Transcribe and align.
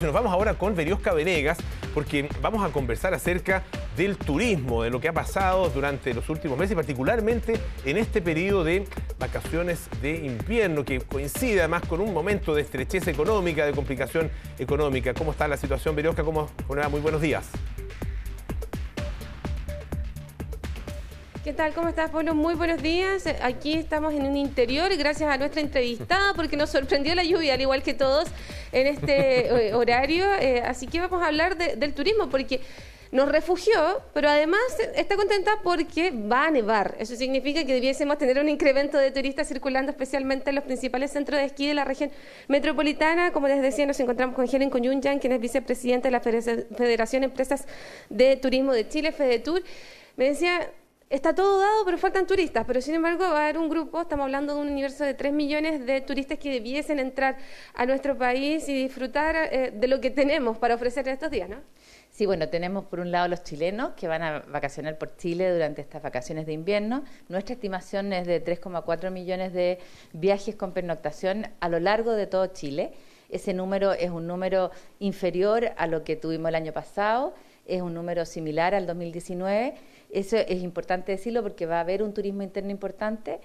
Nos 0.00 0.12
vamos 0.12 0.32
ahora 0.32 0.54
con 0.54 0.76
Veriosca 0.76 1.12
Venegas 1.12 1.58
porque 1.92 2.28
vamos 2.40 2.64
a 2.64 2.70
conversar 2.72 3.14
acerca 3.14 3.64
del 3.96 4.16
turismo, 4.16 4.84
de 4.84 4.90
lo 4.90 5.00
que 5.00 5.08
ha 5.08 5.12
pasado 5.12 5.68
durante 5.70 6.14
los 6.14 6.28
últimos 6.28 6.56
meses, 6.56 6.76
particularmente 6.76 7.54
en 7.84 7.96
este 7.96 8.22
periodo 8.22 8.62
de 8.62 8.86
vacaciones 9.18 9.88
de 10.00 10.24
invierno, 10.24 10.84
que 10.84 11.00
coincide 11.00 11.58
además 11.58 11.82
con 11.88 12.00
un 12.00 12.14
momento 12.14 12.54
de 12.54 12.62
estrechez 12.62 13.08
económica, 13.08 13.66
de 13.66 13.72
complicación 13.72 14.30
económica. 14.60 15.14
¿Cómo 15.14 15.32
está 15.32 15.48
la 15.48 15.56
situación, 15.56 15.96
Veriosca? 15.96 16.22
¿Cómo? 16.22 16.48
Muy 16.68 17.00
buenos 17.00 17.20
días. 17.20 17.48
¿Qué 21.48 21.54
tal? 21.54 21.72
¿Cómo 21.72 21.88
estás, 21.88 22.10
Pablo? 22.10 22.34
Muy 22.34 22.54
buenos 22.56 22.82
días. 22.82 23.24
Aquí 23.40 23.72
estamos 23.72 24.12
en 24.12 24.26
un 24.26 24.36
interior 24.36 24.94
gracias 24.98 25.30
a 25.30 25.38
nuestra 25.38 25.62
entrevistada 25.62 26.34
porque 26.34 26.58
nos 26.58 26.68
sorprendió 26.68 27.14
la 27.14 27.24
lluvia, 27.24 27.54
al 27.54 27.60
igual 27.62 27.82
que 27.82 27.94
todos 27.94 28.28
en 28.70 28.86
este 28.86 29.68
eh, 29.68 29.72
horario. 29.72 30.26
Eh, 30.40 30.60
así 30.60 30.86
que 30.86 31.00
vamos 31.00 31.22
a 31.22 31.28
hablar 31.28 31.56
del 31.56 31.94
turismo 31.94 32.28
porque 32.28 32.60
nos 33.12 33.30
refugió, 33.30 34.02
pero 34.12 34.28
además 34.28 34.60
está 34.94 35.16
contenta 35.16 35.52
porque 35.64 36.10
va 36.10 36.48
a 36.48 36.50
nevar. 36.50 36.96
Eso 36.98 37.16
significa 37.16 37.64
que 37.64 37.72
debiésemos 37.72 38.18
tener 38.18 38.38
un 38.38 38.50
incremento 38.50 38.98
de 38.98 39.10
turistas 39.10 39.48
circulando, 39.48 39.90
especialmente 39.90 40.50
en 40.50 40.56
los 40.56 40.64
principales 40.64 41.12
centros 41.12 41.40
de 41.40 41.46
esquí 41.46 41.66
de 41.66 41.72
la 41.72 41.86
región 41.86 42.10
metropolitana. 42.48 43.32
Como 43.32 43.48
les 43.48 43.62
decía, 43.62 43.86
nos 43.86 43.98
encontramos 44.00 44.36
con 44.36 44.46
Helen 44.46 44.68
Coyunyan, 44.68 45.18
quien 45.18 45.32
es 45.32 45.40
vicepresidenta 45.40 46.08
de 46.08 46.12
la 46.12 46.20
Federación 46.20 47.22
de 47.22 47.24
Empresas 47.24 47.64
de 48.10 48.36
Turismo 48.36 48.74
de 48.74 48.86
Chile, 48.86 49.12
FEDETUR. 49.12 49.62
Me 50.18 50.26
decía, 50.26 50.68
Está 51.10 51.34
todo 51.34 51.58
dado, 51.58 51.86
pero 51.86 51.96
faltan 51.96 52.26
turistas. 52.26 52.64
Pero 52.66 52.82
sin 52.82 52.94
embargo, 52.94 53.20
va 53.20 53.38
a 53.38 53.44
haber 53.44 53.56
un 53.56 53.70
grupo, 53.70 54.02
estamos 54.02 54.24
hablando 54.24 54.54
de 54.54 54.60
un 54.60 54.68
universo 54.68 55.04
de 55.04 55.14
3 55.14 55.32
millones 55.32 55.86
de 55.86 56.02
turistas 56.02 56.38
que 56.38 56.50
debiesen 56.50 56.98
entrar 56.98 57.38
a 57.74 57.86
nuestro 57.86 58.18
país 58.18 58.68
y 58.68 58.74
disfrutar 58.74 59.34
eh, 59.36 59.72
de 59.74 59.88
lo 59.88 60.02
que 60.02 60.10
tenemos 60.10 60.58
para 60.58 60.74
ofrecer 60.74 61.08
estos 61.08 61.30
días, 61.30 61.48
¿no? 61.48 61.56
Sí, 62.10 62.26
bueno, 62.26 62.48
tenemos 62.48 62.84
por 62.84 63.00
un 63.00 63.10
lado 63.10 63.26
los 63.28 63.42
chilenos 63.42 63.92
que 63.94 64.06
van 64.06 64.22
a 64.22 64.40
vacacionar 64.40 64.98
por 64.98 65.16
Chile 65.16 65.50
durante 65.50 65.80
estas 65.80 66.02
vacaciones 66.02 66.44
de 66.44 66.52
invierno. 66.52 67.04
Nuestra 67.28 67.54
estimación 67.54 68.12
es 68.12 68.26
de 68.26 68.44
3,4 68.44 69.10
millones 69.10 69.54
de 69.54 69.78
viajes 70.12 70.56
con 70.56 70.72
pernoctación 70.72 71.46
a 71.60 71.68
lo 71.70 71.80
largo 71.80 72.12
de 72.12 72.26
todo 72.26 72.48
Chile. 72.48 72.92
Ese 73.28 73.52
número 73.52 73.92
es 73.92 74.10
un 74.10 74.26
número 74.26 74.70
inferior 74.98 75.72
a 75.76 75.86
lo 75.86 76.04
que 76.04 76.16
tuvimos 76.16 76.48
el 76.48 76.54
año 76.54 76.72
pasado, 76.72 77.34
es 77.66 77.82
un 77.82 77.92
número 77.92 78.24
similar 78.24 78.74
al 78.74 78.86
2019 78.86 79.74
eso 80.10 80.36
es 80.36 80.62
importante 80.62 81.12
decirlo 81.12 81.42
porque 81.42 81.66
va 81.66 81.76
a 81.76 81.80
haber 81.80 82.02
un 82.02 82.14
turismo 82.14 82.42
interno 82.42 82.70
importante. 82.70 83.40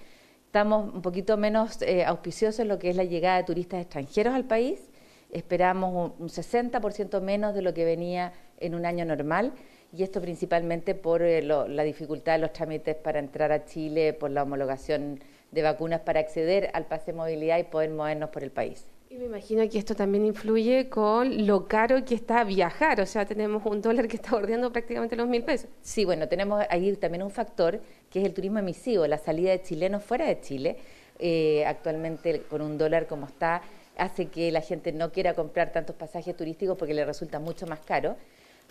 Estamos 0.46 0.92
un 0.94 1.02
poquito 1.02 1.36
menos 1.36 1.82
eh, 1.82 2.04
auspiciosos 2.04 2.60
en 2.60 2.68
lo 2.68 2.78
que 2.78 2.90
es 2.90 2.96
la 2.96 3.04
llegada 3.04 3.38
de 3.38 3.44
turistas 3.44 3.82
extranjeros 3.82 4.34
al 4.34 4.44
país. 4.44 4.90
Esperamos 5.30 6.12
un, 6.18 6.28
60% 6.28 7.20
menos 7.20 7.54
de 7.54 7.62
lo 7.62 7.74
que 7.74 7.84
venía 7.84 8.32
en 8.60 8.74
un 8.74 8.86
año 8.86 9.04
normal 9.04 9.52
y 9.92 10.04
esto 10.04 10.20
principalmente 10.20 10.94
por 10.94 11.22
eh, 11.22 11.42
la 11.42 11.82
dificultad 11.82 12.34
de 12.34 12.38
los 12.38 12.52
trámites 12.52 12.96
para 12.96 13.18
entrar 13.18 13.52
a 13.52 13.64
Chile, 13.64 14.12
por 14.12 14.30
la 14.30 14.44
homologación 14.44 15.20
de 15.50 15.62
vacunas 15.62 16.00
para 16.00 16.20
acceder 16.20 16.70
al 16.72 16.86
pase 16.86 17.12
de 17.12 17.18
movilidad 17.18 17.58
y 17.58 17.64
poder 17.64 17.90
movernos 17.90 18.30
por 18.30 18.42
el 18.42 18.50
país. 18.50 18.93
Y 19.14 19.16
me 19.16 19.26
imagino 19.26 19.62
que 19.70 19.78
esto 19.78 19.94
también 19.94 20.26
influye 20.26 20.88
con 20.88 21.46
lo 21.46 21.68
caro 21.68 22.04
que 22.04 22.16
está 22.16 22.42
viajar, 22.42 23.00
o 23.00 23.06
sea, 23.06 23.24
tenemos 23.24 23.64
un 23.64 23.80
dólar 23.80 24.08
que 24.08 24.16
está 24.16 24.32
bordeando 24.32 24.72
prácticamente 24.72 25.14
los 25.14 25.28
mil 25.28 25.44
pesos. 25.44 25.70
Sí, 25.82 26.04
bueno, 26.04 26.26
tenemos 26.26 26.64
ahí 26.68 26.96
también 26.96 27.22
un 27.22 27.30
factor 27.30 27.80
que 28.10 28.18
es 28.18 28.26
el 28.26 28.34
turismo 28.34 28.58
emisivo, 28.58 29.06
la 29.06 29.18
salida 29.18 29.52
de 29.52 29.62
chilenos 29.62 30.02
fuera 30.02 30.26
de 30.26 30.40
Chile. 30.40 30.78
Eh, 31.20 31.64
actualmente 31.64 32.42
con 32.50 32.60
un 32.60 32.76
dólar 32.76 33.06
como 33.06 33.26
está, 33.26 33.62
hace 33.96 34.26
que 34.26 34.50
la 34.50 34.62
gente 34.62 34.90
no 34.90 35.12
quiera 35.12 35.34
comprar 35.34 35.70
tantos 35.70 35.94
pasajes 35.94 36.36
turísticos 36.36 36.76
porque 36.76 36.92
le 36.92 37.04
resulta 37.04 37.38
mucho 37.38 37.68
más 37.68 37.78
caro. 37.86 38.16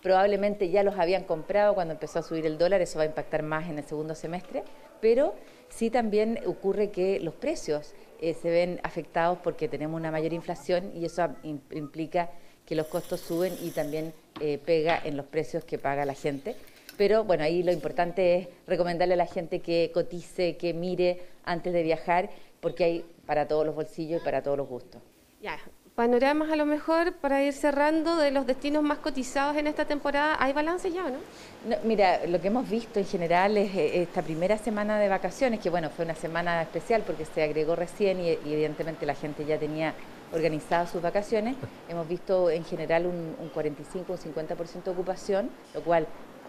Probablemente 0.04 0.70
ya 0.70 0.84
los 0.84 1.00
habían 1.00 1.24
comprado 1.24 1.74
cuando 1.74 1.94
empezó 1.94 2.20
a 2.20 2.24
subir 2.24 2.46
el 2.46 2.58
dólar, 2.58 2.82
eso 2.82 3.00
va 3.00 3.04
a 3.04 3.08
impactar 3.08 3.42
más 3.42 3.70
en 3.70 3.78
el 3.80 3.86
segundo 3.86 4.16
semestre, 4.16 4.64
pero 5.00 5.34
sí 5.70 5.90
también 5.90 6.40
ocurre 6.46 6.92
que 6.92 7.22
los 7.22 7.34
precios 7.34 7.94
eh, 8.20 8.34
se 8.34 8.52
ven 8.52 8.82
afectados 8.84 9.40
porque 9.42 9.70
tenemos 9.70 9.98
una 9.98 10.12
mayor 10.12 10.34
inflación 10.34 10.92
y 10.94 11.06
eso 11.06 11.30
implica 11.72 12.30
que 12.66 12.76
los 12.76 12.88
costos 12.88 13.22
suben 13.22 13.54
y 13.62 13.72
también 13.72 14.14
eh, 14.42 14.60
pega 14.64 15.02
en 15.04 15.16
los 15.16 15.26
precios 15.26 15.64
que 15.64 15.78
paga 15.78 16.06
la 16.06 16.16
gente. 16.16 16.58
Pero 16.98 17.24
bueno, 17.24 17.46
ahí 17.46 17.64
lo 17.64 17.72
importante 17.72 18.36
es 18.36 18.48
recomendarle 18.68 19.14
a 19.14 19.18
la 19.18 19.26
gente 19.26 19.62
que 19.62 19.90
cotice, 19.94 20.58
que 20.58 20.74
mire 20.74 21.22
antes 21.46 21.72
de 21.72 21.82
viajar, 21.82 22.30
porque 22.60 22.84
hay 22.84 23.06
para 23.26 23.48
todos 23.48 23.66
los 23.66 23.74
bolsillos 23.74 24.22
y 24.22 24.26
para 24.26 24.44
todos 24.44 24.58
los 24.58 24.68
gustos. 24.68 25.02
Ya, 25.42 25.58
panoramas 25.96 26.50
a 26.50 26.56
lo 26.56 26.66
mejor 26.66 27.14
para 27.14 27.44
ir 27.44 27.54
cerrando 27.54 28.18
de 28.18 28.32
los 28.32 28.48
destinos 28.48 28.82
más 28.82 28.98
cotizados 28.98 29.58
en 29.58 29.68
esta 29.68 29.86
temporada. 29.86 30.38
¿Hay 30.40 30.52
balance 30.52 30.92
ya 30.92 31.04
no? 31.04 31.78
Mira, 31.84 32.26
lo 32.26 32.42
que 32.42 32.48
hemos 32.48 32.68
visto 32.70 33.00
en 33.00 33.06
general 33.06 33.58
es 33.58 33.76
eh, 33.76 34.02
esta 34.02 34.22
primera 34.22 34.58
semana 34.58 34.98
de 34.98 35.08
vacaciones, 35.08 35.60
que 35.60 35.70
bueno, 35.70 35.90
fue 35.90 36.06
una 36.06 36.16
semana 36.16 36.62
especial 36.64 37.04
porque 37.06 37.26
se 37.26 37.44
agregó 37.44 37.76
recién 37.76 38.20
y, 38.20 38.30
evidentemente 38.30 39.06
la 39.06 39.16
gente 39.16 39.46
ya 39.46 39.60
tenía 39.60 39.94
organizadas 40.34 40.90
sus 40.90 41.02
vacaciones. 41.02 41.56
Hemos 41.88 42.08
visto 42.08 42.50
en 42.50 42.66
general 42.66 43.06
un, 43.06 43.50
45 43.54 44.14
un 44.14 44.20
50% 44.20 44.84
de 44.84 44.92
ocupación, 44.92 45.50
lo 45.76 45.82
cual 45.82 46.08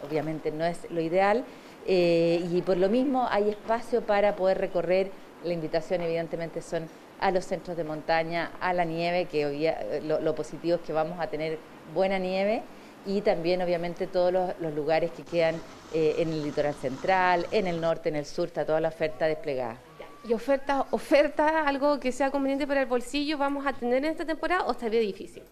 obviamente 0.09 0.51
no 0.53 0.65
es 0.65 0.91
lo 0.91 1.03
ideal. 1.03 1.45
Eh, 1.87 2.43
y 2.51 2.63
por 2.63 2.79
lo 2.79 2.89
mismo 2.89 3.29
hay 3.31 3.51
espacio 3.51 4.01
para 4.01 4.37
poder 4.37 4.57
recorrer. 4.57 5.11
La 5.45 5.53
invitación 5.53 6.01
evidentemente 6.01 6.63
son 6.63 6.89
a 7.21 7.31
los 7.31 7.45
centros 7.45 7.77
de 7.77 7.85
montaña, 7.85 8.53
a 8.61 8.73
la 8.73 8.85
nieve, 8.85 9.27
que 9.27 9.43
eh, 9.43 10.03
lo, 10.03 10.35
positivo 10.35 10.77
es 10.77 10.83
que 10.83 10.93
vamos 10.93 11.19
a 11.21 11.29
tener 11.29 11.59
buena 11.95 12.19
nieve 12.19 12.63
y 13.07 13.21
también 13.21 13.63
obviamente 13.63 14.07
todos 14.07 14.33
los, 14.33 14.75
lugares 14.75 15.11
que 15.13 15.23
quedan 15.23 15.57
eh, 15.93 16.17
en 16.19 16.29
el 16.33 16.43
litoral 16.43 16.75
central, 16.75 17.47
en 17.51 17.67
el 17.67 17.81
norte, 17.81 18.09
en 18.09 18.17
el 18.17 18.27
sur, 18.27 18.49
está 18.49 18.65
toda 18.65 18.81
la 18.81 18.89
oferta 18.89 19.27
desplegada. 19.27 19.79
¿Y 20.27 20.33
oferta, 20.33 20.87
oferta, 20.91 21.69
algo 21.69 22.01
que 22.01 22.11
sea 22.11 22.31
conveniente 22.31 22.67
para 22.67 22.81
el 22.81 22.87
bolsillo 22.87 23.37
vamos 23.37 23.67
a 23.67 23.75
tener 23.75 23.99
en 23.99 24.13
esta 24.13 24.25
temporada 24.25 24.65
o 24.65 24.73
estaría 24.73 25.01
difícil? 25.01 25.43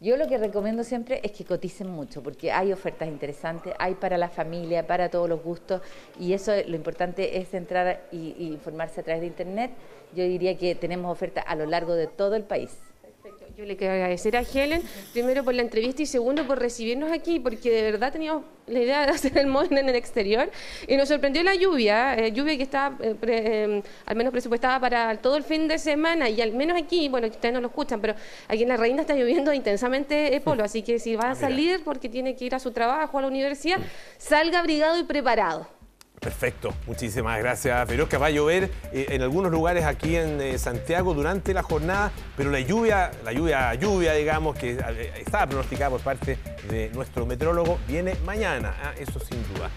Yo 0.00 0.16
lo 0.16 0.28
que 0.28 0.38
recomiendo 0.38 0.84
siempre 0.84 1.20
es 1.24 1.32
que 1.32 1.44
coticen 1.44 1.90
mucho, 1.90 2.22
porque 2.22 2.52
hay 2.52 2.72
ofertas 2.72 3.08
interesantes, 3.08 3.74
hay 3.78 3.94
para 3.96 4.16
la 4.16 4.28
familia, 4.28 4.86
para 4.86 5.10
todos 5.10 5.28
los 5.28 5.42
gustos, 5.42 5.82
y 6.18 6.32
eso 6.32 6.52
lo 6.66 6.76
importante 6.76 7.38
es 7.38 7.52
entrar 7.54 8.04
y, 8.12 8.34
informarse 8.38 9.00
a 9.00 9.04
través 9.04 9.20
de 9.20 9.26
Internet. 9.26 9.72
Yo 10.14 10.22
diría 10.22 10.56
que 10.56 10.76
tenemos 10.76 11.10
ofertas 11.10 11.44
a 11.46 11.56
lo 11.56 11.66
largo 11.66 11.94
de 11.94 12.06
todo 12.06 12.36
el 12.36 12.44
país. 12.44 12.78
Yo 13.60 13.66
le 13.66 13.76
quiero 13.76 13.92
agradecer 13.92 14.38
a 14.38 14.40
Helen, 14.40 14.80
primero 15.12 15.44
por 15.44 15.52
la 15.52 15.60
entrevista 15.60 16.00
y 16.00 16.06
segundo 16.06 16.46
por 16.46 16.58
recibirnos 16.58 17.12
aquí, 17.12 17.38
porque 17.38 17.70
de 17.70 17.82
verdad 17.82 18.10
teníamos 18.10 18.44
la 18.66 18.80
idea 18.80 19.04
de 19.04 19.12
hacer 19.12 19.36
el 19.36 19.48
móvil 19.48 19.76
en 19.76 19.86
el 19.86 19.96
exterior 19.96 20.50
y 20.88 20.96
nos 20.96 21.08
sorprendió 21.08 21.42
la 21.42 21.54
lluvia, 21.54 22.14
eh, 22.14 22.32
lluvia 22.32 22.56
que 22.56 22.62
está 22.62 22.96
eh, 23.00 23.14
eh, 23.20 23.82
al 24.06 24.16
menos 24.16 24.32
presupuestada 24.32 24.80
para 24.80 25.14
todo 25.20 25.36
el 25.36 25.42
fin 25.42 25.68
de 25.68 25.78
semana 25.78 26.30
y 26.30 26.40
al 26.40 26.52
menos 26.52 26.80
aquí, 26.80 27.10
bueno, 27.10 27.26
ustedes 27.26 27.52
no 27.52 27.60
lo 27.60 27.66
escuchan, 27.66 28.00
pero 28.00 28.14
aquí 28.48 28.62
en 28.62 28.68
La 28.70 28.78
Reina 28.78 29.02
está 29.02 29.14
lloviendo 29.14 29.52
intensamente 29.52 30.40
polo, 30.40 30.64
así 30.64 30.80
que 30.80 30.98
si 30.98 31.14
va 31.14 31.24
a 31.24 31.30
ah, 31.32 31.34
salir 31.34 31.84
porque 31.84 32.08
tiene 32.08 32.36
que 32.36 32.46
ir 32.46 32.54
a 32.54 32.60
su 32.60 32.70
trabajo, 32.70 33.18
a 33.18 33.20
la 33.20 33.28
universidad, 33.28 33.76
salga 34.16 34.60
abrigado 34.60 34.98
y 34.98 35.04
preparado. 35.04 35.79
Perfecto, 36.20 36.74
muchísimas 36.86 37.38
gracias, 37.38 37.88
que 38.08 38.18
Va 38.18 38.26
a 38.26 38.30
llover 38.30 38.70
eh, 38.92 39.06
en 39.08 39.22
algunos 39.22 39.50
lugares 39.50 39.84
aquí 39.84 40.16
en 40.16 40.38
eh, 40.40 40.58
Santiago 40.58 41.14
durante 41.14 41.54
la 41.54 41.62
jornada, 41.62 42.12
pero 42.36 42.50
la 42.50 42.60
lluvia, 42.60 43.10
la 43.24 43.32
lluvia, 43.32 43.74
lluvia, 43.74 44.12
digamos, 44.12 44.56
que 44.56 44.72
eh, 44.72 45.12
estaba 45.16 45.46
pronosticada 45.46 45.90
por 45.90 46.00
parte 46.00 46.38
de 46.68 46.90
nuestro 46.90 47.24
metrólogo, 47.24 47.78
viene 47.88 48.16
mañana, 48.26 48.74
¿ah? 48.82 48.92
eso 48.98 49.18
sin 49.18 49.42
duda. 49.54 49.68